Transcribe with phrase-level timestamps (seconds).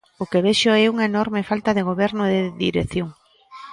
[0.23, 3.09] O que vexo é unha enorme falta de goberno e de dirección.